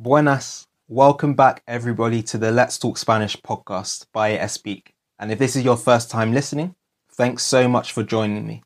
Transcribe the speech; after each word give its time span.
Buenas. 0.00 0.68
Welcome 0.86 1.34
back, 1.34 1.64
everybody, 1.66 2.22
to 2.22 2.38
the 2.38 2.52
Let's 2.52 2.78
Talk 2.78 2.98
Spanish 2.98 3.36
podcast 3.36 4.06
by 4.12 4.38
Espeak. 4.38 4.90
And 5.18 5.32
if 5.32 5.40
this 5.40 5.56
is 5.56 5.64
your 5.64 5.76
first 5.76 6.08
time 6.08 6.32
listening, 6.32 6.76
thanks 7.10 7.42
so 7.42 7.66
much 7.66 7.92
for 7.92 8.04
joining 8.04 8.46
me. 8.46 8.62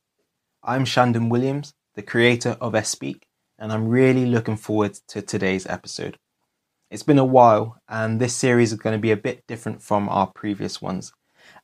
I'm 0.62 0.84
Shandon 0.84 1.30
Williams, 1.30 1.72
the 1.94 2.02
creator 2.02 2.58
of 2.60 2.74
Espeak, 2.74 3.22
and 3.58 3.72
I'm 3.72 3.88
really 3.88 4.26
looking 4.26 4.58
forward 4.58 4.98
to 5.08 5.22
today's 5.22 5.66
episode. 5.66 6.18
It's 6.90 7.02
been 7.02 7.18
a 7.18 7.24
while, 7.24 7.78
and 7.88 8.20
this 8.20 8.34
series 8.34 8.70
is 8.70 8.78
going 8.78 8.94
to 8.94 9.00
be 9.00 9.12
a 9.12 9.16
bit 9.16 9.42
different 9.48 9.80
from 9.80 10.10
our 10.10 10.26
previous 10.26 10.82
ones. 10.82 11.14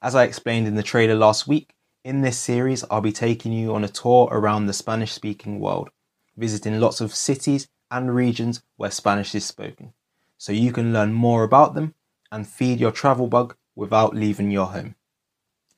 As 0.01 0.15
I 0.15 0.25
explained 0.25 0.67
in 0.67 0.77
the 0.77 0.83
trailer 0.83 1.15
last 1.15 1.47
week, 1.47 1.75
in 2.05 2.23
this 2.23 2.39
series, 2.39 2.87
I'll 2.91 3.03
be 3.03 3.13
taking 3.13 3.53
you 3.53 3.75
on 3.75 3.85
a 3.85 3.89
tour 3.89 4.31
around 4.33 4.65
the 4.65 4.73
Spanish 4.73 5.13
speaking 5.13 5.61
world, 5.61 5.91
visiting 6.39 6.81
lots 6.81 7.03
of 7.03 7.15
cities 7.15 7.69
and 7.91 8.15
regions 8.15 8.63
where 8.77 8.91
Spanish 8.91 9.35
is 9.35 9.45
spoken, 9.45 9.93
so 10.37 10.53
you 10.53 10.73
can 10.73 10.93
learn 10.93 11.13
more 11.13 11.43
about 11.43 11.75
them 11.75 11.95
and 12.31 12.47
feed 12.47 12.81
your 12.81 12.91
travel 12.91 13.27
bug 13.27 13.57
without 13.75 14.15
leaving 14.15 14.51
your 14.51 14.67
home. 14.67 14.95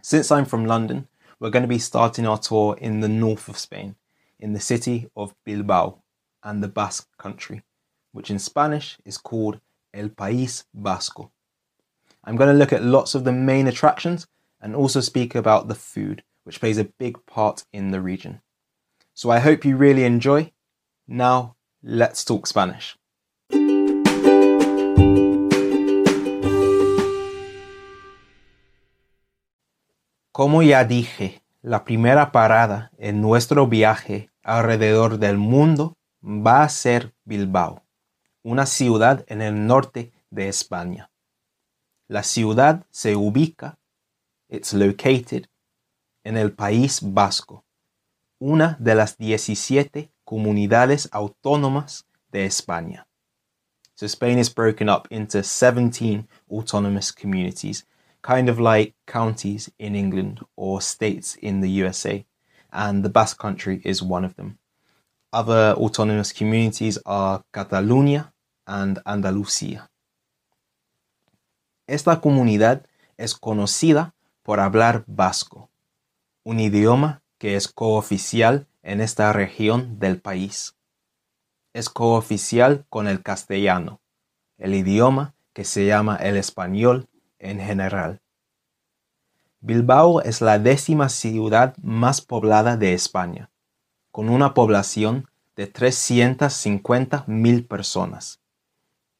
Since 0.02 0.30
I'm 0.30 0.44
from 0.44 0.64
London, 0.64 1.08
we're 1.38 1.50
going 1.50 1.62
to 1.62 1.68
be 1.68 1.78
starting 1.78 2.26
our 2.26 2.38
tour 2.38 2.76
in 2.80 3.00
the 3.00 3.08
north 3.08 3.48
of 3.48 3.58
Spain, 3.58 3.96
in 4.38 4.52
the 4.52 4.60
city 4.60 5.10
of 5.16 5.34
Bilbao 5.44 5.98
and 6.42 6.62
the 6.62 6.68
Basque 6.68 7.08
country, 7.18 7.62
which 8.12 8.30
in 8.30 8.38
Spanish 8.38 8.98
is 9.04 9.18
called 9.18 9.60
El 9.92 10.08
País 10.08 10.64
Vasco. 10.74 11.30
I'm 12.24 12.36
going 12.36 12.50
to 12.50 12.58
look 12.58 12.72
at 12.72 12.82
lots 12.82 13.14
of 13.14 13.24
the 13.24 13.32
main 13.32 13.66
attractions 13.66 14.26
and 14.60 14.74
also 14.74 15.00
speak 15.00 15.34
about 15.34 15.68
the 15.68 15.74
food, 15.74 16.22
which 16.44 16.60
plays 16.60 16.78
a 16.78 16.84
big 16.84 17.24
part 17.26 17.64
in 17.72 17.90
the 17.90 18.00
region. 18.00 18.40
So 19.14 19.30
I 19.30 19.38
hope 19.38 19.64
you 19.64 19.76
really 19.76 20.04
enjoy. 20.04 20.52
Now, 21.08 21.56
let's 21.82 22.24
talk 22.24 22.46
Spanish. 22.46 22.96
Como 30.32 30.62
ya 30.62 30.84
dije, 30.84 31.42
la 31.60 31.84
primera 31.84 32.32
parada 32.32 32.90
en 32.98 33.20
nuestro 33.20 33.66
viaje 33.66 34.30
alrededor 34.42 35.18
del 35.18 35.36
mundo 35.36 35.98
va 36.22 36.62
a 36.62 36.68
ser 36.68 37.14
Bilbao, 37.24 37.82
una 38.42 38.64
ciudad 38.66 39.24
en 39.28 39.42
el 39.42 39.66
norte 39.66 40.12
de 40.30 40.48
España. 40.48 41.10
La 42.08 42.22
ciudad 42.22 42.86
se 42.90 43.16
ubica, 43.16 43.78
it's 44.48 44.72
located, 44.72 45.46
en 46.24 46.36
el 46.36 46.52
País 46.52 47.00
Vasco, 47.02 47.64
una 48.38 48.76
de 48.80 48.94
las 48.94 49.18
17 49.18 50.10
comunidades 50.30 51.08
autónomas 51.10 52.04
de 52.30 52.46
España. 52.46 53.04
So 53.96 54.06
Spain 54.06 54.38
is 54.38 54.48
broken 54.48 54.88
up 54.88 55.08
into 55.10 55.42
17 55.42 56.28
autonomous 56.48 57.10
communities, 57.10 57.84
kind 58.22 58.48
of 58.48 58.60
like 58.60 58.94
counties 59.08 59.72
in 59.80 59.96
England 59.96 60.38
or 60.54 60.80
states 60.80 61.36
in 61.42 61.60
the 61.60 61.68
USA, 61.82 62.24
and 62.72 63.02
the 63.02 63.08
Basque 63.08 63.38
Country 63.38 63.82
is 63.84 64.04
one 64.04 64.24
of 64.24 64.36
them. 64.36 64.58
Other 65.32 65.74
autonomous 65.76 66.32
communities 66.32 66.96
are 67.04 67.42
Catalunya 67.52 68.30
and 68.68 69.00
Andalucía. 69.04 69.88
Esta 71.88 72.20
comunidad 72.20 72.86
es 73.18 73.34
conocida 73.34 74.14
por 74.44 74.60
hablar 74.60 75.02
vasco, 75.08 75.70
un 76.44 76.60
idioma 76.60 77.20
que 77.40 77.56
es 77.56 77.66
cooficial 77.66 78.68
en 78.82 79.00
esta 79.00 79.32
región 79.32 79.98
del 79.98 80.20
país. 80.20 80.76
Es 81.72 81.88
cooficial 81.88 82.84
con 82.88 83.06
el 83.06 83.22
castellano, 83.22 84.00
el 84.58 84.74
idioma 84.74 85.34
que 85.52 85.64
se 85.64 85.86
llama 85.86 86.16
el 86.16 86.36
español 86.36 87.08
en 87.38 87.60
general. 87.60 88.20
Bilbao 89.60 90.22
es 90.22 90.40
la 90.40 90.58
décima 90.58 91.08
ciudad 91.08 91.76
más 91.82 92.20
poblada 92.20 92.76
de 92.76 92.94
España, 92.94 93.50
con 94.10 94.28
una 94.28 94.54
población 94.54 95.28
de 95.54 95.66
350 95.66 97.24
mil 97.26 97.66
personas. 97.66 98.40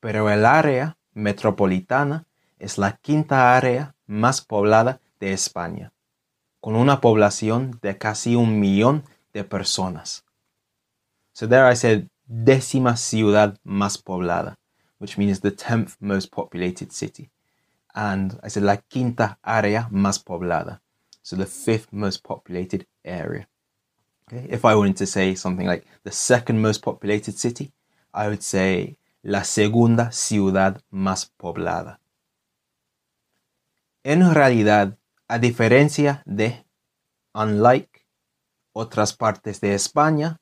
Pero 0.00 0.30
el 0.30 0.46
área 0.46 0.96
metropolitana 1.12 2.24
es 2.58 2.78
la 2.78 2.96
quinta 2.96 3.56
área 3.56 3.94
más 4.06 4.40
poblada 4.40 5.00
de 5.18 5.32
España, 5.32 5.92
con 6.60 6.74
una 6.74 7.00
población 7.00 7.78
de 7.82 7.98
casi 7.98 8.34
un 8.34 8.58
millón 8.58 9.04
de 9.32 9.44
personas. 9.44 10.22
So 11.32 11.46
there 11.46 11.66
I 11.66 11.74
said 11.74 12.08
décima 12.26 12.96
ciudad 12.96 13.58
más 13.64 13.98
poblada, 13.98 14.56
which 14.98 15.18
means 15.18 15.40
the 15.40 15.50
10th 15.50 15.96
most 16.00 16.30
populated 16.30 16.92
city. 16.92 17.30
And 17.94 18.38
I 18.42 18.48
said 18.48 18.62
la 18.62 18.76
quinta 18.76 19.38
área 19.42 19.88
más 19.90 20.22
poblada, 20.22 20.80
so 21.22 21.36
the 21.36 21.46
fifth 21.46 21.92
most 21.92 22.22
populated 22.22 22.86
area. 23.04 23.48
Okay? 24.28 24.46
If 24.48 24.64
I 24.64 24.74
wanted 24.74 24.96
to 24.98 25.06
say 25.06 25.34
something 25.34 25.66
like 25.66 25.86
the 26.04 26.12
second 26.12 26.60
most 26.60 26.82
populated 26.82 27.38
city, 27.38 27.72
I 28.14 28.28
would 28.28 28.42
say 28.42 28.96
la 29.22 29.42
segunda 29.42 30.12
ciudad 30.12 30.80
más 30.92 31.30
poblada. 31.36 31.98
En 34.04 34.34
realidad, 34.34 34.96
a 35.28 35.38
diferencia 35.38 36.22
de, 36.26 36.64
unlike 37.34 37.89
otras 38.72 39.16
partes 39.16 39.60
de 39.60 39.74
España, 39.74 40.40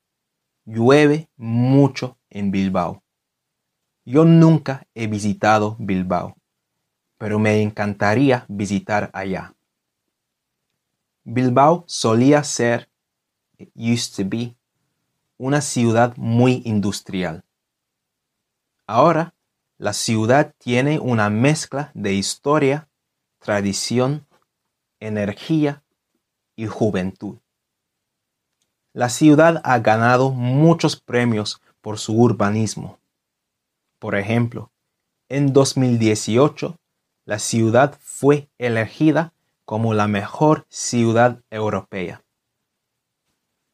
llueve 0.65 1.29
mucho 1.37 2.19
en 2.31 2.51
Bilbao. 2.51 3.03
Yo 4.05 4.25
nunca 4.25 4.87
he 4.95 5.07
visitado 5.07 5.77
Bilbao, 5.79 6.37
pero 7.19 7.39
me 7.39 7.63
encantaría 7.63 8.45
visitar 8.49 9.11
allá. 9.13 9.55
Bilbao 11.25 11.85
solía 11.87 12.43
ser, 12.43 12.89
used 13.75 14.15
to 14.17 14.29
be, 14.29 14.57
una 15.37 15.61
ciudad 15.61 16.17
muy 16.17 16.63
industrial. 16.65 17.45
Ahora, 18.87 19.35
la 19.77 19.93
ciudad 19.93 20.55
tiene 20.59 20.99
una 20.99 21.31
mezcla 21.31 21.93
de 21.95 22.15
historia, 22.15 22.89
tradición, 23.39 24.27
energía 24.99 25.85
y 26.57 26.67
juventud. 26.67 27.39
La 28.99 29.11
ciudad 29.11 29.61
ha 29.63 29.79
ganado 29.79 30.33
muchos 30.33 31.01
premios 31.01 31.63
por 31.81 32.01
su 32.01 32.21
urbanismo. 32.21 32.99
Por 34.01 34.17
ejemplo, 34.17 34.73
en 35.29 35.53
2018, 35.53 36.77
la 37.25 37.39
ciudad 37.39 37.97
fue 38.01 38.51
elegida 38.59 39.33
como 39.65 39.95
la 39.95 40.09
mejor 40.09 40.67
ciudad 40.69 41.41
europea. 41.49 42.25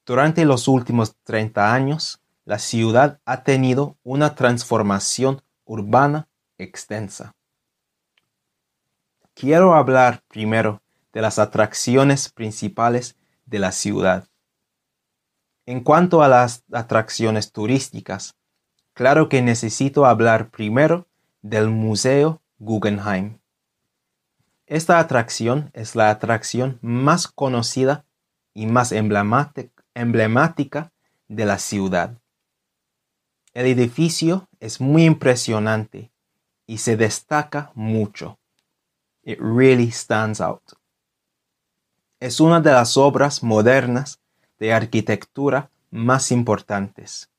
Durante 0.05 0.45
los 0.45 0.69
últimos 0.69 1.17
30 1.25 1.73
años, 1.73 2.21
la 2.45 2.59
ciudad 2.59 3.19
ha 3.25 3.45
tenido 3.45 3.97
una 4.03 4.35
transformación 4.35 5.41
urbana 5.65 6.29
extensa. 6.59 7.35
Quiero 9.33 9.75
hablar 9.75 10.23
primero 10.29 10.83
de 11.15 11.23
las 11.23 11.39
atracciones 11.39 12.29
principales 12.29 13.17
de 13.47 13.59
la 13.59 13.73
ciudad. 13.73 14.29
En 15.67 15.81
cuanto 15.81 16.23
a 16.23 16.29
las 16.29 16.63
atracciones 16.73 17.51
turísticas, 17.51 18.37
claro 18.93 19.31
que 19.31 19.41
necesito 19.41 20.05
hablar 20.05 20.51
primero 20.51 21.07
del 21.41 21.71
Museo 21.71 22.43
Guggenheim. 22.59 23.39
Esta 24.67 24.99
atracción 24.99 25.71
es 25.73 25.97
la 25.97 26.11
atracción 26.11 26.79
más 26.83 27.29
conocida 27.29 28.05
y 28.53 28.67
más 28.67 28.93
emblemática 28.93 30.93
de 31.29 31.47
la 31.47 31.59
ciudad. 31.59 32.19
El 33.55 33.67
edificio 33.67 34.49
es 34.61 34.81
muy 34.81 35.05
impresionante 35.05 36.11
y 36.67 36.79
se 36.79 36.97
destaca 36.97 37.73
mucho. 37.75 38.39
It 39.23 39.39
really 39.41 39.91
stands 39.91 40.41
out. 40.41 40.63
Es 42.21 42.41
una 42.41 42.61
de 42.61 42.73
las 42.73 42.97
obras 42.97 43.43
modernas 43.43 44.21
de 44.65 44.73
arquitectura 44.73 45.71
más 45.91 46.33
importantes. 46.33 47.31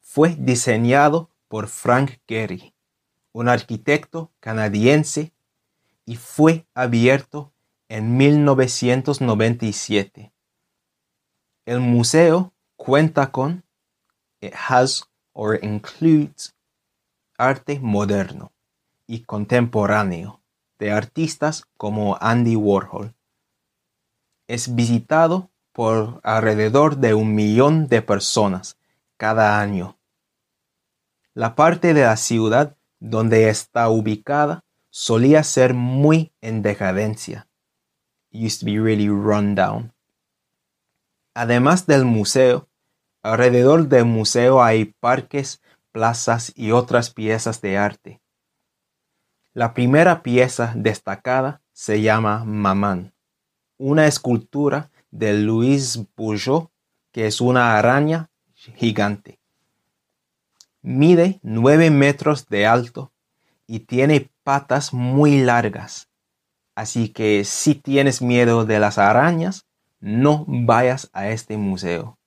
Fue 0.00 0.34
diseñado 0.38 1.28
por 1.48 1.68
Frank 1.68 2.12
Gehry, 2.26 2.72
un 3.32 3.50
arquitecto 3.50 4.32
canadiense, 4.40 5.34
y 6.06 6.16
fue 6.16 6.64
abierto 6.72 7.52
en 7.90 8.16
1997. 8.16 10.32
El 11.66 11.80
museo 11.80 12.54
cuenta 12.76 13.30
con 13.30 13.62
it 14.40 14.54
has 14.66 15.04
or 15.34 15.62
includes 15.62 16.56
arte 17.36 17.78
moderno 17.80 18.50
y 19.06 19.24
contemporáneo 19.24 20.40
de 20.78 20.90
artistas 20.90 21.66
como 21.76 22.16
Andy 22.18 22.56
Warhol. 22.56 23.14
Es 24.46 24.74
visitado 24.74 25.50
por 25.74 26.20
alrededor 26.22 26.98
de 26.98 27.14
un 27.14 27.34
millón 27.34 27.88
de 27.88 28.00
personas 28.00 28.78
cada 29.16 29.60
año. 29.60 29.98
La 31.34 31.56
parte 31.56 31.92
de 31.94 32.04
la 32.04 32.16
ciudad 32.16 32.76
donde 33.00 33.48
está 33.48 33.88
ubicada 33.88 34.64
solía 34.88 35.42
ser 35.42 35.74
muy 35.74 36.32
en 36.40 36.62
decadencia. 36.62 37.48
used 38.32 38.60
to 38.60 38.66
be 38.66 38.78
really 38.78 39.08
run 39.08 39.54
down. 39.54 39.92
Además 41.34 41.86
del 41.86 42.04
museo, 42.04 42.68
alrededor 43.22 43.88
del 43.88 44.04
museo 44.04 44.62
hay 44.62 44.86
parques, 45.00 45.60
plazas 45.90 46.52
y 46.54 46.70
otras 46.70 47.10
piezas 47.10 47.60
de 47.60 47.78
arte. 47.78 48.20
La 49.52 49.74
primera 49.74 50.22
pieza 50.22 50.72
destacada 50.76 51.62
se 51.72 52.00
llama 52.00 52.44
Mamán, 52.44 53.12
una 53.76 54.06
escultura 54.06 54.90
de 55.14 55.32
Louis 55.32 56.00
Bourgeot 56.16 56.70
que 57.12 57.28
es 57.28 57.40
una 57.40 57.78
araña 57.78 58.28
gigante. 58.54 59.38
Mide 60.82 61.38
9 61.42 61.90
metros 61.90 62.48
de 62.48 62.66
alto 62.66 63.12
y 63.68 63.80
tiene 63.80 64.32
patas 64.42 64.92
muy 64.92 65.40
largas. 65.40 66.08
Así 66.74 67.10
que 67.10 67.44
si 67.44 67.76
tienes 67.76 68.20
miedo 68.20 68.64
de 68.64 68.80
las 68.80 68.98
arañas, 68.98 69.64
no 70.00 70.44
vayas 70.48 71.08
a 71.12 71.28
este 71.28 71.56
museo. 71.56 72.18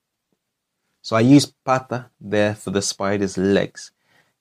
So 1.01 1.19
I 1.19 1.35
use 1.35 1.53
pata 1.63 2.11
there 2.19 2.55
for 2.55 2.71
the 2.71 2.81
spider's 2.81 3.37
legs. 3.37 3.93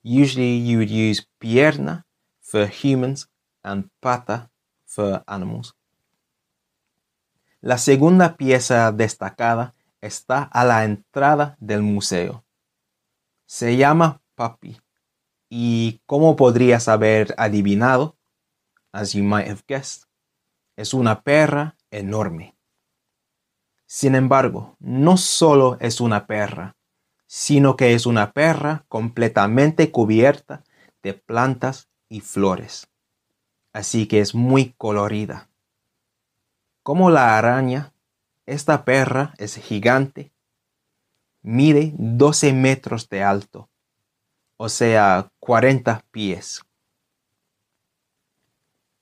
Usually 0.05 0.65
you 0.65 0.79
would 0.79 0.91
use 0.91 1.27
pierna 1.41 2.07
for 2.41 2.69
humans 2.69 3.29
and 3.65 3.91
pata 4.01 4.51
for 4.85 5.25
animals. 5.27 5.75
La 7.61 7.79
segunda 7.79 8.37
pieza 8.37 8.93
destacada 8.93 9.75
está 10.01 10.43
a 10.43 10.65
la 10.65 10.85
entrada 10.85 11.57
del 11.59 11.83
museo. 11.83 12.45
Se 13.47 13.77
llama 13.77 14.21
Papi. 14.35 14.81
Y 15.49 16.01
como 16.07 16.37
podrías 16.37 16.89
haber 16.89 17.35
adivinado, 17.39 18.17
as 18.93 19.13
you 19.13 19.23
might 19.23 19.49
have 19.49 19.63
guessed, 19.67 20.05
es 20.77 20.93
una 20.93 21.23
perra 21.23 21.77
enorme. 21.91 22.57
Sin 23.87 24.15
embargo, 24.15 24.77
no 24.81 25.17
solo 25.17 25.79
es 25.81 26.01
una 26.01 26.27
perra, 26.27 26.77
sino 27.27 27.77
que 27.77 27.95
es 27.95 28.07
una 28.07 28.33
perra 28.33 28.85
completamente 28.89 29.91
cubierta 29.91 30.65
de 31.03 31.15
plantas 31.15 31.89
y 32.09 32.21
flores. 32.21 32.89
Así 33.73 34.07
que 34.07 34.21
es 34.21 34.35
muy 34.35 34.75
colorida. 34.77 35.49
Como 36.87 37.11
la 37.11 37.37
araña, 37.37 37.93
esta 38.47 38.85
perra 38.85 39.35
es 39.39 39.57
gigante, 39.57 40.31
mide 41.43 41.93
12 41.99 42.53
metros 42.53 43.09
de 43.09 43.25
alto, 43.25 43.69
o 44.57 44.69
sea, 44.69 45.33
40 45.41 46.05
pies. 46.13 46.63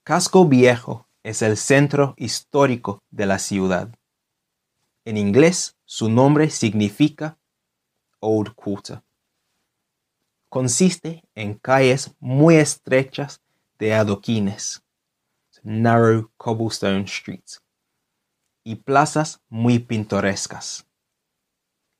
Casco 0.03 0.49
Viejo 0.49 1.07
es 1.23 1.43
el 1.43 1.59
centro 1.59 2.15
histórico 2.17 3.03
de 3.11 3.27
la 3.27 3.39
ciudad. 3.39 3.95
En 5.05 5.19
inglés, 5.19 5.77
su 5.85 6.09
nombre 6.09 6.49
significa 6.49 7.37
Old 8.19 8.55
Quarter. 8.55 9.03
Consiste 10.49 11.23
en 11.35 11.53
calles 11.59 12.15
muy 12.19 12.55
estrechas 12.55 13.43
de 13.79 13.93
adoquines, 13.93 14.83
narrow 15.63 16.31
cobblestone 16.39 17.07
streets, 17.07 17.61
y 18.65 18.77
plazas 18.77 19.43
muy 19.49 19.79
pintorescas. 19.79 20.87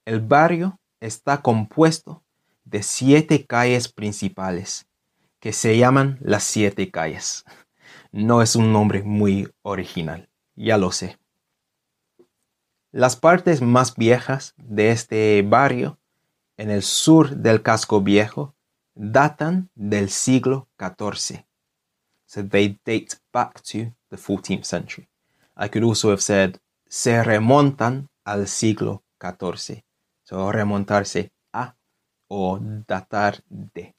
El 0.05 0.21
barrio 0.21 0.81
está 1.01 1.43
compuesto 1.43 2.25
de 2.65 2.83
siete 2.83 3.47
calles 3.47 3.89
principales, 3.89 4.87
que 5.39 5.53
se 5.53 5.77
llaman 5.77 6.19
las 6.21 6.43
siete 6.43 6.91
calles. 6.91 7.45
No 8.11 8.43
es 8.43 8.57
un 8.57 8.73
nombre 8.73 9.03
muy 9.03 9.53
original, 9.63 10.31
ya 10.57 10.79
lo 10.79 10.91
sé. 10.91 11.19
Las 12.91 13.17
partes 13.17 13.61
más 13.61 13.95
viejas 13.97 14.55
de 14.57 14.91
este 14.91 15.43
barrio, 15.43 15.99
en 16.57 16.71
el 16.71 16.83
sur 16.83 17.37
del 17.37 17.61
casco 17.63 18.01
viejo, 18.01 18.55
datan 18.95 19.69
del 19.75 20.09
siglo 20.11 20.69
XIV. 20.79 21.45
So 22.27 22.43
date 22.43 22.79
back 23.33 23.61
to 23.63 23.93
the 24.09 24.17
14th 24.17 24.65
century. 24.65 25.09
I 25.57 25.69
could 25.69 25.85
also 25.85 26.11
have 26.11 26.21
said 26.21 26.59
se 26.89 27.23
remontan 27.23 28.09
al 28.25 28.47
siglo 28.47 29.03
XIV. 29.21 29.85
So 30.25 30.51
remontarse 30.53 31.33
a 31.53 31.77
o 32.29 32.59
datar 32.61 33.43
de. 33.49 33.95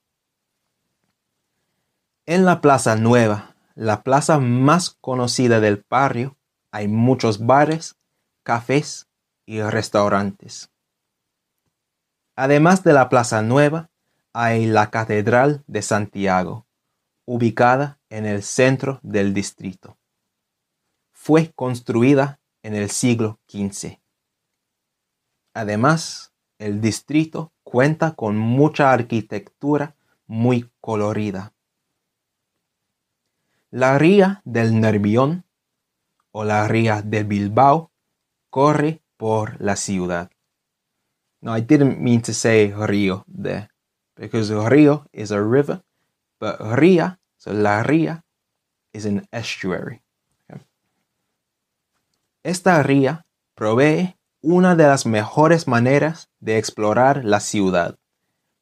En 2.26 2.46
la 2.46 2.60
Plaza 2.62 2.96
Nueva, 2.96 3.56
la 3.76 4.02
plaza 4.02 4.40
más 4.40 4.98
conocida 5.02 5.60
del 5.60 5.86
barrio, 5.90 6.38
hay 6.72 6.88
muchos 6.88 7.46
bares, 7.46 7.96
cafés 8.44 9.08
y 9.46 9.62
restaurantes. 9.62 10.72
Además 12.36 12.84
de 12.84 12.94
la 12.94 13.10
Plaza 13.10 13.42
Nueva, 13.42 13.90
hay 14.34 14.66
la 14.66 14.90
Catedral 14.90 15.64
de 15.68 15.82
Santiago, 15.82 16.66
ubicada 17.26 18.00
en 18.10 18.26
el 18.26 18.44
centro 18.44 19.00
del 19.04 19.34
distrito. 19.34 19.98
Fue 21.26 21.52
construida 21.56 22.40
en 22.62 22.76
el 22.76 22.92
siglo 22.92 23.40
XV. 23.48 24.00
Además, 25.56 26.36
el 26.60 26.82
distrito 26.82 27.52
cuenta 27.64 28.14
con 28.14 28.38
mucha 28.38 28.94
arquitectura 28.94 29.96
muy 30.28 30.70
colorida. 30.82 31.56
La 33.72 33.98
ría 33.98 34.44
del 34.46 34.80
Nervión 34.80 35.46
o 36.32 36.44
la 36.44 36.68
ría 36.68 37.02
de 37.02 37.24
Bilbao 37.24 37.92
corre 38.52 39.02
por 39.18 39.60
la 39.60 39.78
ciudad. 39.78 40.30
No, 41.42 41.58
I 41.58 41.62
didn't 41.62 41.98
mean 41.98 42.22
to 42.22 42.34
say 42.34 42.72
río 42.72 43.26
there, 43.26 43.72
because 44.16 44.54
río 44.70 45.08
is 45.12 45.32
a 45.32 45.42
river, 45.42 45.84
but 46.40 46.60
ría, 46.60 47.20
so 47.36 47.52
la 47.52 47.82
ría, 47.82 48.24
is 48.94 49.08
an 49.08 49.28
estuary. 49.32 50.05
Esta 52.46 52.84
ría 52.84 53.26
provee 53.56 54.16
una 54.40 54.76
de 54.76 54.84
las 54.84 55.08
mejores 55.08 55.68
maneras 55.68 56.30
de 56.40 56.60
explorar 56.60 57.26
la 57.26 57.40
ciudad, 57.40 57.98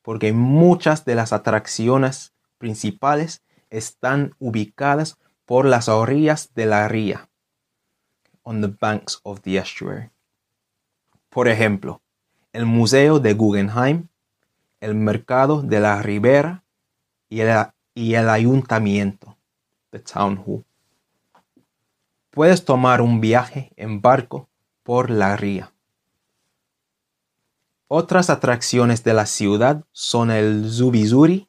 porque 0.02 0.32
muchas 0.32 1.04
de 1.04 1.16
las 1.16 1.34
atracciones 1.34 2.32
principales 2.58 3.42
están 3.70 4.36
ubicadas 4.40 5.18
por 5.44 5.66
las 5.66 5.90
orillas 5.90 6.54
de 6.56 6.66
la 6.66 6.88
ría 6.88 7.30
on 8.44 8.62
the 8.62 8.74
banks 8.80 9.20
of 9.24 9.42
the 9.42 9.58
estuary. 9.58 10.12
Por 11.30 11.50
ejemplo, 11.50 12.02
el 12.54 12.66
Museo 12.66 13.20
de 13.20 13.34
Guggenheim, 13.34 14.08
el 14.80 14.96
Mercado 14.96 15.62
de 15.62 15.82
la 15.82 16.02
Ribera 16.02 16.64
y 17.28 17.42
el, 18.14 18.30
Ayuntamiento, 18.30 19.36
the 19.90 20.00
Town 20.00 20.42
Hall. 20.46 20.64
Puedes 22.34 22.66
tomar 22.66 23.02
un 23.04 23.22
viaje 23.22 23.72
en 23.76 24.02
barco 24.02 24.50
por 24.82 25.12
la 25.12 25.38
ría. 25.38 25.72
Otras 27.88 28.32
atracciones 28.32 29.04
de 29.04 29.14
la 29.14 29.28
ciudad 29.28 29.86
son 29.92 30.32
el 30.32 30.68
Zubizuri, 30.68 31.48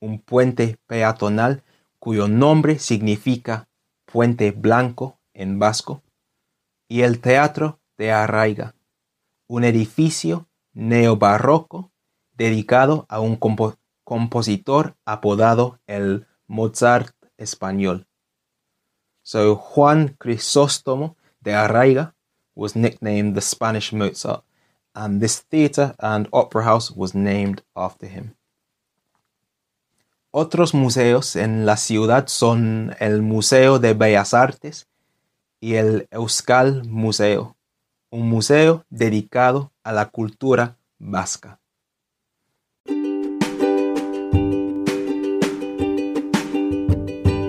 un 0.00 0.22
puente 0.22 0.78
peatonal 0.86 1.62
cuyo 1.98 2.26
nombre 2.26 2.78
significa 2.78 3.68
puente 4.06 4.50
blanco 4.52 5.18
en 5.34 5.58
vasco, 5.58 6.02
y 6.88 7.02
el 7.02 7.20
Teatro 7.20 7.80
de 7.98 8.10
Arraiga, 8.10 8.74
un 9.46 9.62
edificio 9.62 10.48
neobarroco 10.72 11.92
dedicado 12.32 13.04
a 13.10 13.20
un 13.20 13.38
compositor 14.04 14.96
apodado 15.04 15.80
el 15.86 16.26
Mozart 16.46 17.14
español. 17.36 18.06
So 19.24 19.56
Juan 19.56 20.16
Crisóstomo 20.18 21.16
de 21.40 21.54
Arraiga 21.54 22.14
was 22.54 22.76
nicknamed 22.76 23.34
the 23.34 23.40
Spanish 23.40 23.90
Mozart, 23.90 24.44
and 24.94 25.20
this 25.20 25.40
theatre 25.40 25.94
and 25.98 26.28
opera 26.30 26.62
house 26.64 26.90
was 26.90 27.14
named 27.14 27.62
after 27.74 28.06
him. 28.06 28.36
Otros 30.30 30.74
museos 30.74 31.36
en 31.36 31.64
la 31.64 31.76
ciudad 31.76 32.28
son 32.28 32.94
el 33.00 33.22
Museo 33.22 33.78
de 33.78 33.94
Bellas 33.94 34.34
Artes 34.34 34.88
y 35.58 35.76
el 35.76 36.06
Euskal 36.10 36.84
Museo, 36.84 37.56
un 38.10 38.28
museo 38.28 38.84
dedicado 38.90 39.72
a 39.84 39.92
la 39.92 40.10
cultura 40.10 40.76
vasca. 40.98 41.60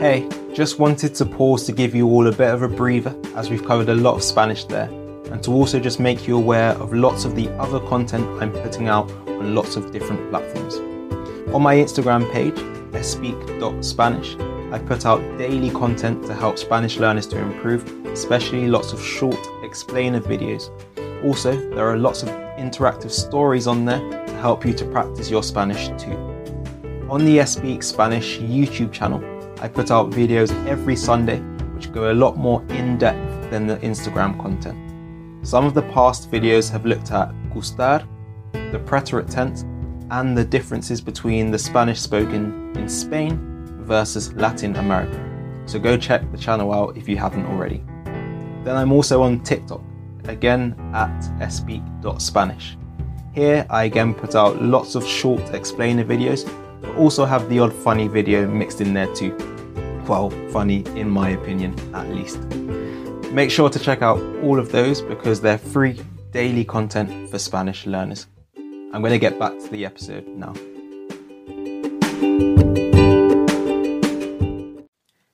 Hey, 0.05 0.29
just 0.53 0.77
wanted 0.77 1.15
to 1.15 1.25
pause 1.25 1.63
to 1.63 1.71
give 1.71 1.95
you 1.95 2.07
all 2.07 2.27
a 2.27 2.31
bit 2.31 2.53
of 2.53 2.61
a 2.61 2.67
breather 2.67 3.15
as 3.35 3.49
we've 3.49 3.65
covered 3.65 3.89
a 3.89 3.95
lot 3.95 4.13
of 4.13 4.21
Spanish 4.21 4.63
there, 4.65 4.87
and 5.31 5.41
to 5.41 5.51
also 5.51 5.79
just 5.79 5.99
make 5.99 6.27
you 6.27 6.37
aware 6.37 6.73
of 6.73 6.93
lots 6.93 7.25
of 7.25 7.35
the 7.35 7.49
other 7.57 7.79
content 7.79 8.23
I'm 8.39 8.51
putting 8.51 8.87
out 8.87 9.09
on 9.25 9.55
lots 9.55 9.77
of 9.77 9.91
different 9.91 10.29
platforms. 10.29 10.75
On 11.55 11.59
my 11.63 11.73
Instagram 11.77 12.31
page, 12.31 12.55
speak.spanish, 13.03 14.35
I 14.71 14.77
put 14.77 15.07
out 15.07 15.21
daily 15.39 15.71
content 15.71 16.23
to 16.27 16.35
help 16.35 16.59
Spanish 16.59 16.97
learners 16.97 17.25
to 17.25 17.39
improve, 17.39 17.83
especially 18.05 18.67
lots 18.67 18.93
of 18.93 19.03
short 19.03 19.39
explainer 19.63 20.21
videos. 20.21 20.69
Also, 21.25 21.55
there 21.71 21.89
are 21.89 21.97
lots 21.97 22.21
of 22.21 22.29
interactive 22.59 23.09
stories 23.09 23.65
on 23.65 23.85
there 23.85 24.07
to 24.27 24.33
help 24.33 24.67
you 24.67 24.73
to 24.73 24.85
practice 24.85 25.31
your 25.31 25.41
Spanish 25.41 25.87
too. 25.99 26.15
On 27.09 27.25
the 27.25 27.43
Speak 27.47 27.81
Spanish 27.81 28.37
YouTube 28.37 28.91
channel, 28.91 29.34
I 29.61 29.67
put 29.67 29.91
out 29.91 30.11
videos 30.11 30.51
every 30.67 30.95
Sunday 30.95 31.39
which 31.75 31.91
go 31.91 32.11
a 32.11 32.13
lot 32.13 32.37
more 32.37 32.63
in 32.69 32.97
depth 32.97 33.49
than 33.51 33.67
the 33.67 33.77
Instagram 33.77 34.39
content. 34.41 34.77
Some 35.45 35.65
of 35.65 35.73
the 35.73 35.83
past 35.83 36.31
videos 36.31 36.71
have 36.71 36.85
looked 36.85 37.11
at 37.11 37.33
gustar, 37.53 38.07
the 38.53 38.79
preterite 38.79 39.29
tense, 39.29 39.63
and 40.11 40.37
the 40.37 40.45
differences 40.45 41.01
between 41.01 41.51
the 41.51 41.59
Spanish 41.59 41.99
spoken 41.99 42.71
in 42.75 42.87
Spain 42.87 43.39
versus 43.81 44.33
Latin 44.33 44.75
America. 44.77 45.21
So 45.65 45.79
go 45.79 45.97
check 45.97 46.31
the 46.31 46.37
channel 46.37 46.73
out 46.73 46.97
if 46.97 47.09
you 47.09 47.17
haven't 47.17 47.45
already. 47.45 47.83
Then 48.63 48.75
I'm 48.75 48.91
also 48.91 49.21
on 49.21 49.41
TikTok, 49.43 49.81
again 50.25 50.75
at 50.93 51.49
speak.spanish. 51.49 52.77
Here 53.33 53.65
I 53.69 53.83
again 53.83 54.13
put 54.13 54.33
out 54.33 54.61
lots 54.61 54.95
of 54.95 55.05
short 55.05 55.53
explainer 55.53 56.05
videos, 56.05 56.49
but 56.85 56.95
also 56.97 57.25
have 57.25 57.49
the 57.49 57.59
odd 57.59 57.73
funny 57.73 58.07
video 58.07 58.47
mixed 58.47 58.81
in 58.81 58.93
there 58.93 59.13
too. 59.13 59.35
Well, 60.07 60.29
funny 60.51 60.83
in 60.95 61.09
my 61.09 61.29
opinion, 61.31 61.73
at 61.93 62.09
least. 62.09 62.39
Make 63.31 63.51
sure 63.51 63.69
to 63.69 63.79
check 63.79 64.01
out 64.01 64.19
all 64.43 64.59
of 64.59 64.71
those 64.71 65.01
because 65.01 65.41
they're 65.41 65.57
free 65.57 65.99
daily 66.31 66.63
content 66.63 67.29
for 67.29 67.39
Spanish 67.39 67.85
learners. 67.85 68.27
I'm 68.93 69.01
going 69.01 69.11
to 69.11 69.19
get 69.19 69.37
back 69.39 69.53
to 69.59 69.67
the 69.69 69.85
episode 69.85 70.27
now. 70.27 70.53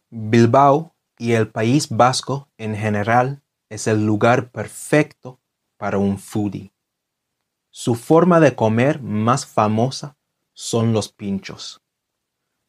Bilbao 0.10 0.94
y 1.20 1.34
el 1.34 1.48
País 1.48 1.90
Vasco 1.90 2.48
en 2.58 2.76
general 2.76 3.42
es 3.70 3.88
el 3.88 4.06
lugar 4.06 4.50
perfecto 4.52 5.40
para 5.78 5.98
un 5.98 6.18
foodie. 6.18 6.72
Su 7.70 7.96
forma 7.96 8.40
de 8.40 8.56
comer 8.56 9.02
más 9.02 9.46
famosa 9.46 10.18
son 10.62 10.94
los 10.94 11.12
pinchos. 11.12 11.82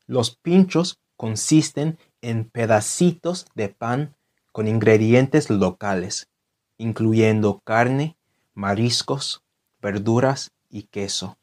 Los 0.07 0.35
pinchos 0.35 0.99
consisten 1.19 1.99
en 2.23 2.49
pedacitos 2.49 3.45
de 3.55 3.69
pan 3.69 4.17
con 4.51 4.67
ingredientes 4.67 5.51
locales, 5.51 6.31
incluyendo 6.79 7.61
carne, 7.61 8.17
mariscos, 8.55 9.43
verduras 9.83 10.53
y 10.71 10.85
queso. 10.85 11.37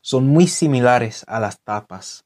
Son 0.00 0.26
muy 0.26 0.48
similares 0.48 1.24
a 1.28 1.38
las 1.38 1.60
tapas, 1.60 2.24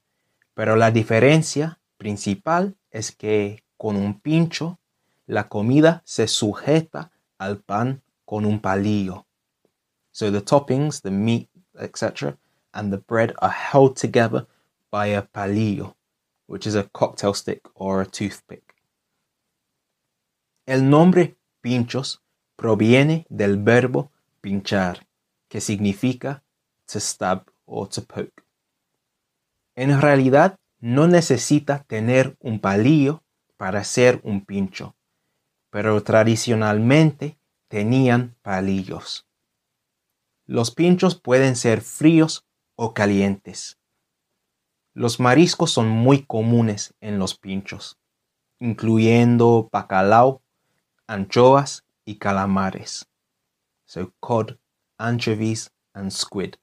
pero 0.55 0.75
la 0.77 0.91
diferencia 0.91 1.79
principal 1.99 2.75
es 2.91 3.15
que 3.15 3.63
con 3.77 3.97
un 3.97 4.19
pincho 4.19 4.79
la 5.27 5.47
comida 5.51 6.01
se 6.07 6.27
sujeta 6.27 7.13
al 7.37 7.59
pan 7.59 8.01
con 8.25 8.47
un 8.47 8.61
palillo. 8.61 9.27
So 10.11 10.33
the 10.33 10.41
toppings, 10.41 11.03
the 11.03 11.11
meat, 11.11 11.51
etc., 11.75 12.39
and 12.73 12.93
the 12.93 12.99
bread 12.99 13.35
are 13.41 13.51
held 13.51 13.97
together 13.97 14.47
by 14.91 15.07
a 15.07 15.23
palillo, 15.23 15.95
which 16.47 16.67
is 16.67 16.75
a 16.75 16.89
cocktail 16.93 17.35
stick 17.35 17.61
or 17.75 18.01
a 18.01 18.07
toothpick. 18.07 18.75
El 20.67 20.89
nombre 20.89 21.37
pinchos 21.63 22.21
proviene 22.57 23.27
del 23.29 23.57
verbo 23.57 24.11
pinchar, 24.41 25.07
que 25.49 25.61
significa 25.61 26.43
to 26.87 27.01
stab 27.01 27.51
o 27.67 27.87
to 27.87 28.03
poke. 28.03 28.45
En 29.77 30.01
realidad, 30.01 30.59
no 30.81 31.07
necesita 31.07 31.85
tener 31.87 32.37
un 32.41 32.61
palillo 32.61 33.23
para 33.57 33.81
hacer 33.81 34.21
un 34.25 34.45
pincho 34.45 34.95
pero 35.71 36.03
tradicionalmente 36.03 37.39
tenían 37.69 38.37
palillos. 38.43 39.27
Los 40.47 40.73
pinchos 40.73 41.15
pueden 41.15 41.55
ser 41.55 41.81
fríos 41.81 42.45
o 42.83 42.95
calientes. 42.95 43.79
Los 44.95 45.21
mariscos 45.21 45.71
son 45.71 45.91
muy 45.91 46.23
comunes 46.25 46.95
en 47.03 47.19
los 47.19 47.37
pinchos, 47.37 47.99
incluyendo 48.59 49.69
bacalao, 49.71 50.41
anchoas 51.07 51.85
y 52.07 52.15
calamares. 52.15 53.07
So 53.85 54.15
cod, 54.19 54.57
anchovies 54.97 55.71
and 55.93 56.11
squid. 56.11 56.55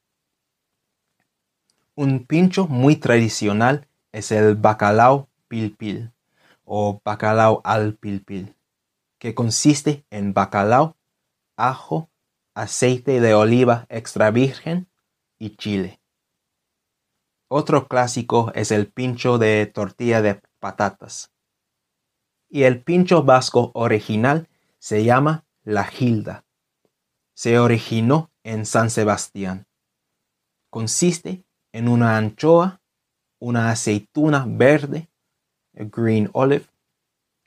Un 1.93 2.25
pincho 2.25 2.65
muy 2.65 2.95
tradicional 2.95 3.87
es 4.11 4.31
el 4.31 4.55
bacalao 4.55 5.29
pilpil 5.47 6.11
o 6.65 6.99
bacalao 7.05 7.61
al 7.63 7.93
pilpil 7.93 8.55
que 9.19 9.35
consiste 9.35 10.03
en 10.09 10.33
bacalao, 10.33 10.97
ajo, 11.57 12.09
aceite 12.55 13.21
de 13.21 13.35
oliva 13.35 13.85
extra 13.89 14.31
virgen 14.31 14.87
y 15.37 15.57
chile. 15.57 15.99
Otro 17.49 17.87
clásico 17.87 18.51
es 18.55 18.71
el 18.71 18.87
pincho 18.87 19.37
de 19.37 19.65
tortilla 19.65 20.21
de 20.21 20.41
patatas. 20.59 21.31
Y 22.49 22.63
el 22.63 22.81
pincho 22.81 23.23
vasco 23.23 23.71
original 23.73 24.47
se 24.79 25.03
llama 25.03 25.45
la 25.63 25.85
gilda. 25.85 26.43
Se 27.33 27.59
originó 27.59 28.31
en 28.43 28.65
San 28.65 28.89
Sebastián. 28.89 29.65
Consiste 30.69 31.45
en 31.71 31.87
una 31.87 32.17
anchoa, 32.17 32.81
una 33.39 33.69
aceituna 33.69 34.45
verde, 34.47 35.07
green 35.73 36.29
olive, 36.33 36.65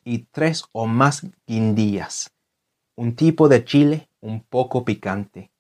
y 0.04 0.21
tres 0.30 0.64
o 0.73 0.87
más 0.87 1.26
guindillas, 1.47 2.33
un 2.97 3.14
tipo 3.14 3.49
de 3.49 3.64
chile 3.64 4.09
un 4.21 4.42
poco 4.42 4.85
picante. 4.85 5.50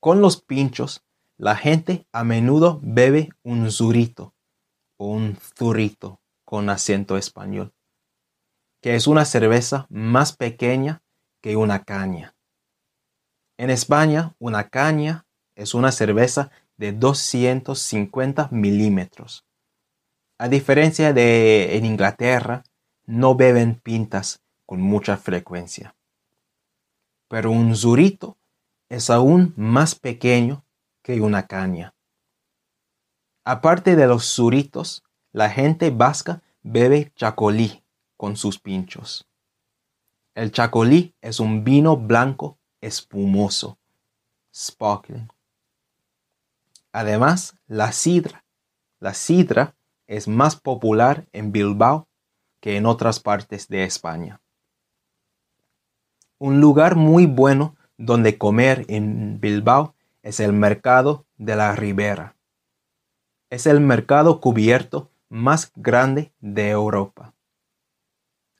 Con 0.00 0.20
los 0.20 0.40
pinchos, 0.40 1.04
la 1.42 1.56
gente 1.56 2.06
a 2.12 2.22
menudo 2.22 2.78
bebe 2.84 3.30
un 3.42 3.72
zurito 3.72 4.32
o 4.96 5.08
un 5.08 5.36
zurito 5.58 6.20
con 6.44 6.70
acento 6.70 7.16
español, 7.16 7.74
que 8.80 8.94
es 8.94 9.08
una 9.08 9.24
cerveza 9.24 9.88
más 9.90 10.36
pequeña 10.36 11.02
que 11.40 11.56
una 11.56 11.82
caña. 11.82 12.36
En 13.58 13.70
España, 13.70 14.36
una 14.38 14.68
caña 14.68 15.26
es 15.56 15.74
una 15.74 15.90
cerveza 15.90 16.52
de 16.76 16.92
250 16.92 18.48
milímetros 18.52 19.44
a 20.38 20.48
diferencia 20.48 21.12
de 21.12 21.76
en 21.76 21.84
Inglaterra, 21.84 22.62
no 23.04 23.34
beben 23.34 23.80
pintas 23.80 24.44
con 24.64 24.80
mucha 24.80 25.16
frecuencia. 25.16 25.96
Pero 27.28 27.50
un 27.50 27.74
zurito 27.74 28.38
es 28.88 29.10
aún 29.10 29.54
más 29.56 29.96
pequeño 29.96 30.64
que 31.02 31.20
una 31.20 31.46
caña. 31.46 31.94
Aparte 33.44 33.96
de 33.96 34.06
los 34.06 34.24
zuritos, 34.24 35.02
la 35.32 35.50
gente 35.50 35.90
vasca 35.90 36.42
bebe 36.62 37.12
chacolí 37.16 37.82
con 38.16 38.36
sus 38.36 38.58
pinchos. 38.58 39.28
El 40.34 40.52
chacolí 40.52 41.14
es 41.20 41.40
un 41.40 41.64
vino 41.64 41.96
blanco 41.96 42.58
espumoso, 42.80 43.78
sparkling. 44.54 45.28
Además, 46.92 47.56
la 47.66 47.92
sidra. 47.92 48.44
La 49.00 49.14
sidra 49.14 49.74
es 50.06 50.28
más 50.28 50.56
popular 50.56 51.26
en 51.32 51.52
Bilbao 51.52 52.06
que 52.60 52.76
en 52.76 52.86
otras 52.86 53.18
partes 53.18 53.66
de 53.68 53.84
España. 53.84 54.40
Un 56.38 56.60
lugar 56.60 56.96
muy 56.96 57.26
bueno 57.26 57.76
donde 57.96 58.38
comer 58.38 58.84
en 58.88 59.40
Bilbao 59.40 59.91
es 60.22 60.40
el 60.40 60.52
mercado 60.52 61.26
de 61.36 61.54
la 61.56 61.74
Ribera. 61.74 62.36
Es 63.50 63.66
el 63.66 63.80
mercado 63.80 64.40
cubierto 64.40 65.10
más 65.28 65.72
grande 65.74 66.32
de 66.40 66.70
Europa. 66.70 67.34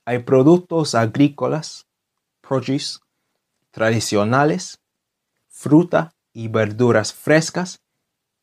Hay 0.05 0.19
productos 0.19 0.93
agrícolas, 0.95 1.87
produce, 2.41 2.99
tradicionales, 3.71 4.81
fruta 5.47 6.13
y 6.33 6.49
verduras 6.49 7.13
frescas 7.13 7.81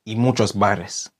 y 0.04 0.16
muchos 0.16 0.58
bares. 0.58 1.12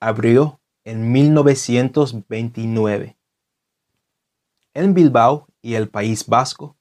Abrió 0.00 0.60
en 0.84 1.12
1929. 1.12 3.16
En 4.74 4.94
Bilbao 4.94 5.46
y 5.60 5.74
el 5.74 5.88
País 5.88 6.26
Vasco 6.26 6.76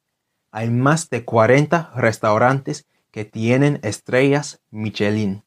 hay 0.49 0.71
más 0.71 1.07
de 1.09 1.23
40 1.23 1.91
restaurantes 1.95 2.87
que 3.11 3.25
tienen 3.25 3.79
estrellas 3.83 4.61
Michelin, 4.69 5.43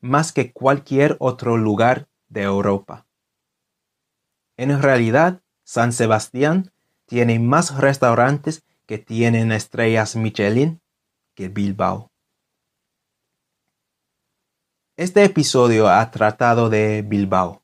más 0.00 0.32
que 0.32 0.52
cualquier 0.52 1.16
otro 1.20 1.56
lugar 1.56 2.08
de 2.28 2.42
Europa. 2.42 3.06
En 4.56 4.82
realidad, 4.82 5.40
San 5.64 5.92
Sebastián 5.92 6.72
tiene 7.06 7.38
más 7.38 7.78
restaurantes 7.78 8.64
que 8.86 8.98
tienen 8.98 9.52
estrellas 9.52 10.16
Michelin 10.16 10.80
que 11.34 11.48
Bilbao. 11.48 12.10
Este 14.96 15.24
episodio 15.24 15.88
ha 15.88 16.10
tratado 16.10 16.68
de 16.68 17.02
Bilbao, 17.02 17.62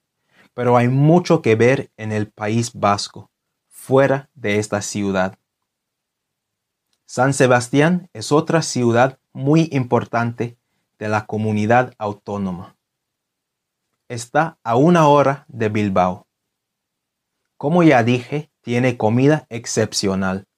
pero 0.55 0.77
hay 0.77 0.89
mucho 0.89 1.43
que 1.43 1.57
ver 1.57 1.91
en 1.97 2.13
el 2.13 2.31
País 2.31 2.73
Vasco, 2.73 3.31
fuera 3.69 4.31
de 4.35 4.59
esta 4.59 4.81
ciudad. 4.81 5.39
San 7.11 7.33
Sebastián 7.33 8.11
es 8.13 8.33
otra 8.33 8.61
ciudad 8.61 9.19
muy 9.33 9.71
importante 9.73 10.59
de 10.99 11.09
la 11.09 11.25
comunidad 11.25 11.95
autónoma. 11.97 12.77
Está 14.09 14.59
a 14.63 14.77
una 14.77 15.09
hora 15.09 15.47
de 15.49 15.71
Bilbao. 15.71 16.27
Como 17.57 17.83
ya 17.83 18.03
dije, 18.03 18.51
tiene 18.61 18.99
comida 18.99 19.47
excepcional. 19.49 20.49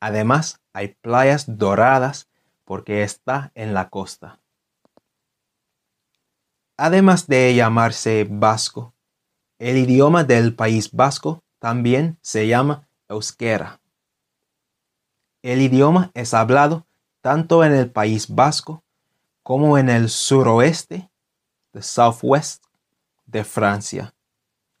Además, 0.00 0.60
hay 0.74 0.88
playas 1.00 1.56
doradas 1.56 2.28
porque 2.66 3.02
está 3.02 3.50
en 3.54 3.72
la 3.72 3.88
costa. 3.88 4.38
Además 6.76 7.26
de 7.26 7.54
llamarse 7.54 8.26
vasco, 8.28 8.92
el 9.58 9.78
idioma 9.78 10.24
del 10.24 10.54
País 10.54 10.92
Vasco 10.92 11.42
también 11.58 12.18
se 12.20 12.46
llama 12.46 12.86
euskera. 13.08 13.79
El 15.42 15.62
idioma 15.62 16.10
es 16.12 16.34
hablado 16.34 16.86
tanto 17.22 17.64
en 17.64 17.72
el 17.72 17.90
País 17.90 18.28
Vasco 18.28 18.82
como 19.42 19.78
en 19.78 19.88
el 19.88 20.10
suroeste, 20.10 21.10
the 21.72 21.80
southwest, 21.80 22.64
de 23.24 23.44
Francia, 23.44 24.14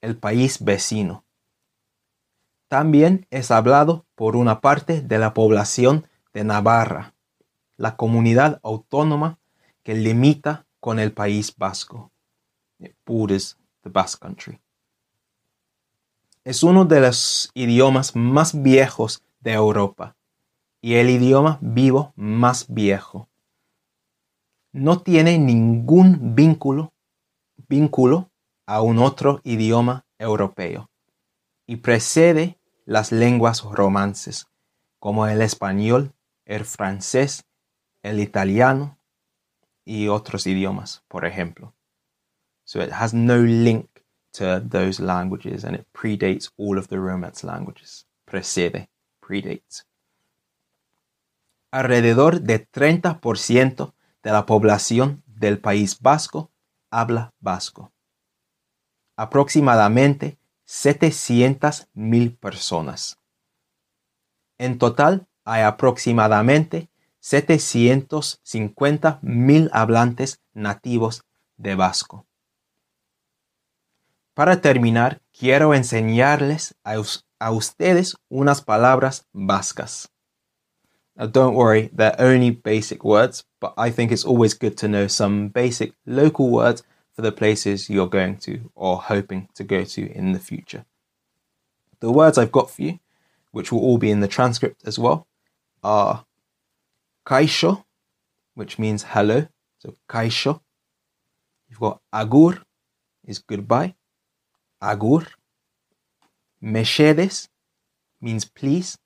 el 0.02 0.18
país 0.18 0.62
vecino. 0.62 1.24
También 2.68 3.26
es 3.30 3.50
hablado 3.50 4.04
por 4.14 4.36
una 4.36 4.60
parte 4.60 5.00
de 5.00 5.18
la 5.18 5.32
población 5.32 6.06
de 6.34 6.44
Navarra, 6.44 7.14
la 7.76 7.96
comunidad 7.96 8.60
autónoma 8.62 9.38
que 9.82 9.94
limita 9.94 10.66
con 10.78 10.98
el 10.98 11.12
País 11.12 11.56
Vasco. 11.56 12.10
It 12.78 12.94
borders 13.06 13.56
the 13.82 13.88
Basque 13.88 14.20
Country. 14.20 14.60
Es 16.44 16.62
uno 16.62 16.84
de 16.84 17.00
los 17.00 17.50
idiomas 17.54 18.14
más 18.14 18.62
viejos 18.62 19.22
de 19.40 19.52
Europa 19.52 20.16
y 20.80 20.94
el 20.94 21.10
idioma 21.10 21.58
vivo 21.60 22.12
más 22.16 22.66
viejo. 22.68 23.28
No 24.72 25.00
tiene 25.00 25.38
ningún 25.38 26.34
vínculo, 26.34 26.92
vínculo 27.68 28.30
a 28.66 28.82
un 28.82 28.98
otro 28.98 29.40
idioma 29.44 30.06
europeo 30.18 30.90
y 31.66 31.76
precede 31.76 32.58
las 32.84 33.12
lenguas 33.12 33.62
romances, 33.62 34.46
como 34.98 35.26
el 35.26 35.42
español, 35.42 36.12
el 36.44 36.64
francés, 36.64 37.44
el 38.02 38.20
italiano 38.20 38.98
y 39.84 40.08
otros 40.08 40.46
idiomas, 40.46 41.04
por 41.08 41.24
ejemplo. 41.24 41.74
So 42.64 42.82
it 42.82 42.92
has 42.92 43.12
no 43.12 43.36
link 43.38 43.88
to 44.32 44.60
those 44.60 45.02
languages 45.02 45.64
and 45.64 45.76
it 45.76 45.86
predates 45.92 46.52
all 46.56 46.78
of 46.78 46.88
the 46.88 46.98
Romance 46.98 47.44
languages. 47.44 48.06
Precede, 48.24 48.88
predates. 49.20 49.89
Alrededor 51.70 52.40
de 52.40 52.68
30% 52.68 53.94
de 54.22 54.32
la 54.32 54.44
población 54.44 55.22
del 55.26 55.60
País 55.60 56.00
Vasco 56.00 56.50
habla 56.90 57.32
vasco. 57.38 57.92
Aproximadamente 59.16 60.36
700.000 60.66 62.36
personas. 62.38 63.18
En 64.58 64.78
total, 64.78 65.28
hay 65.44 65.62
aproximadamente 65.62 66.90
750.000 67.22 69.70
hablantes 69.72 70.42
nativos 70.52 71.24
de 71.56 71.76
vasco. 71.76 72.26
Para 74.34 74.60
terminar, 74.60 75.22
quiero 75.32 75.72
enseñarles 75.74 76.74
a, 76.82 76.96
a 77.38 77.50
ustedes 77.50 78.16
unas 78.28 78.62
palabras 78.62 79.26
vascas. 79.32 80.10
Now, 81.20 81.26
don't 81.26 81.54
worry, 81.54 81.90
they're 81.92 82.16
only 82.18 82.48
basic 82.48 83.04
words, 83.04 83.44
but 83.60 83.74
I 83.76 83.90
think 83.90 84.10
it's 84.10 84.24
always 84.24 84.54
good 84.54 84.78
to 84.78 84.88
know 84.88 85.06
some 85.06 85.48
basic 85.48 85.92
local 86.06 86.48
words 86.48 86.82
for 87.12 87.20
the 87.20 87.30
places 87.30 87.90
you're 87.90 88.06
going 88.06 88.38
to 88.38 88.70
or 88.74 89.02
hoping 89.02 89.50
to 89.56 89.62
go 89.62 89.84
to 89.84 90.10
in 90.12 90.32
the 90.32 90.38
future. 90.38 90.86
The 92.00 92.10
words 92.10 92.38
I've 92.38 92.50
got 92.50 92.70
for 92.70 92.80
you, 92.80 93.00
which 93.50 93.70
will 93.70 93.80
all 93.80 93.98
be 93.98 94.10
in 94.10 94.20
the 94.20 94.28
transcript 94.28 94.80
as 94.86 94.98
well, 94.98 95.26
are 95.84 96.24
kaisho, 97.26 97.84
which 98.54 98.78
means 98.78 99.02
hello. 99.02 99.46
So 99.78 99.96
kaisho. 100.08 100.62
You've 101.68 101.80
got 101.80 102.00
agur, 102.14 102.62
is 103.26 103.40
goodbye. 103.40 103.94
Agur. 104.80 105.26
Meshedes 106.64 107.48
means 108.22 108.46
please. 108.46 108.96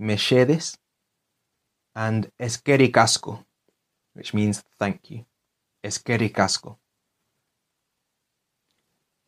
Meshedes. 0.00 0.78
And 2.00 2.32
eskerikasco, 2.38 3.44
which 4.14 4.32
means 4.32 4.64
thank 4.78 5.10
you. 5.10 5.26
Eskerikasco. 5.82 6.78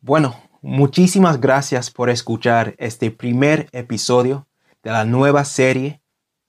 Bueno, 0.01 0.35
muchísimas 0.63 1.39
gracias 1.39 1.91
por 1.91 2.09
escuchar 2.09 2.73
este 2.79 3.11
primer 3.11 3.69
episodio 3.73 4.47
de 4.81 4.89
la 4.89 5.05
nueva 5.05 5.45
serie 5.45 6.01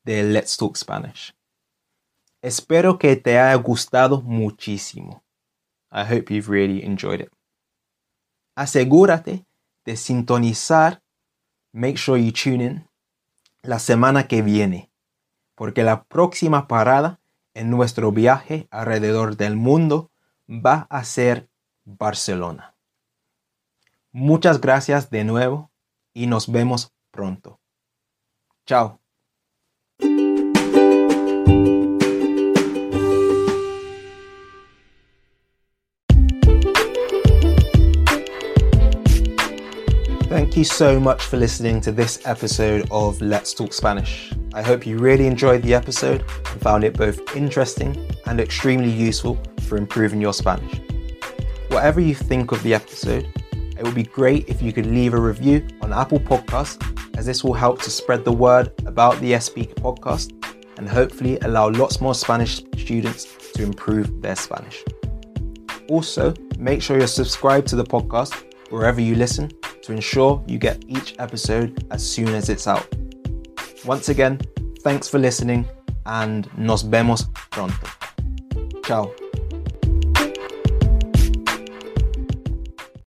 de 0.05 0.23
Let's 0.23 0.57
Talk 0.57 0.79
Spanish. 0.79 1.35
Espero 2.41 2.99
que 2.99 3.17
te 3.17 3.39
haya 3.39 3.55
gustado 3.57 4.23
muchísimo. 4.23 5.23
I 5.93 6.05
hope 6.11 6.33
you've 6.33 6.49
really 6.49 6.83
enjoyed 6.83 7.21
it. 7.21 7.31
Asegúrate 8.57 9.45
de 9.85 9.97
sintonizar, 9.99 11.03
make 11.75 11.99
sure 11.99 12.19
you 12.19 12.33
tune 12.33 12.65
in, 12.65 12.89
la 13.63 13.79
semana 13.79 14.27
que 14.27 14.41
viene, 14.41 14.91
porque 15.55 15.83
la 15.83 16.05
próxima 16.05 16.69
parada 16.69 17.21
en 17.55 17.71
nuestro 17.71 18.13
viaje 18.13 18.67
alrededor 18.71 19.37
del 19.37 19.57
mundo 19.57 20.11
va 20.49 20.87
a 20.91 21.05
ser 21.05 21.49
Barcelona. 21.85 22.75
Muchas 24.13 24.61
gracias 24.61 25.11
de 25.11 25.25
nuevo 25.25 25.71
y 26.13 26.27
nos 26.27 26.51
vemos 26.51 26.93
pronto. 27.11 27.61
Chao. 28.67 29.04
Thank 40.55 40.69
you 40.69 40.73
so 40.73 41.01
much 41.01 41.25
for 41.25 41.37
listening 41.37 41.81
to 41.81 41.91
this 41.91 42.25
episode 42.27 42.87
of 42.93 43.21
Let's 43.21 43.53
Talk 43.53 43.73
Spanish. 43.73 44.33
I 44.53 44.63
hope 44.63 44.87
you 44.87 44.99
really 44.99 45.27
enjoyed 45.27 45.63
the 45.63 45.75
episode 45.75 46.21
and 46.21 46.61
found 46.63 46.85
it 46.85 46.97
both 46.97 47.35
interesting 47.35 48.09
and 48.27 48.39
extremely 48.39 48.89
useful 48.89 49.37
for 49.63 49.77
improving 49.77 50.21
your 50.21 50.33
Spanish. 50.33 50.81
Whatever 51.71 51.99
you 51.99 52.15
think 52.15 52.53
of 52.53 52.63
the 52.63 52.73
episode, 52.73 53.29
it 53.53 53.83
would 53.83 53.97
be 53.97 54.05
great 54.05 54.49
if 54.49 54.63
you 54.63 54.73
could 54.73 54.87
leave 54.87 55.15
a 55.15 55.21
review 55.21 55.67
on 55.83 55.93
Apple 55.93 56.21
Podcasts, 56.21 56.79
as 57.19 57.27
this 57.27 57.43
will 57.43 57.55
help 57.55 57.83
to 57.83 57.91
spread 57.91 58.25
the 58.25 58.31
word 58.31 58.73
about 58.87 59.21
the 59.21 59.35
S 59.35 59.47
Speaker 59.47 59.75
podcast 59.75 60.35
and 60.79 60.89
hopefully 60.89 61.37
allow 61.41 61.69
lots 61.69 62.01
more 62.01 62.15
Spanish 62.15 62.63
students 62.77 63.25
to 63.55 63.65
improve 63.65 64.23
their 64.23 64.37
Spanish. 64.37 64.85
Also, 65.89 66.33
make 66.61 66.81
sure 66.81 66.97
you're 66.97 67.09
subscribed 67.09 67.67
to 67.67 67.75
the 67.75 67.83
podcast 67.83 68.45
wherever 68.71 69.01
you 69.01 69.17
listen 69.17 69.51
to 69.85 69.93
ensure 69.93 70.43
you 70.47 70.59
get 70.59 70.83
each 70.89 71.15
episode 71.19 71.87
as 71.91 72.05
soon 72.05 72.29
as 72.29 72.49
it's 72.49 72.67
out. 72.67 72.87
Once 73.85 74.09
again, 74.09 74.41
thanks 74.81 75.09
for 75.09 75.19
listening 75.19 75.67
and 76.07 76.49
nos 76.59 76.83
vemos 76.83 77.27
pronto. 77.51 77.87
Ciao. 78.85 79.24